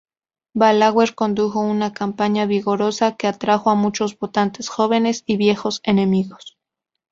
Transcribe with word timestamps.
Balaguer 0.55 1.13
condujo 1.13 1.59
una 1.59 1.93
campaña 1.93 2.47
vigorosa 2.47 3.15
que 3.15 3.27
atrajo 3.27 3.69
a 3.69 3.75
muchos 3.75 4.17
votantes 4.17 4.67
jóvenes 4.67 5.21
y 5.27 5.37
viejos 5.37 5.79
enemigos. 5.83 6.57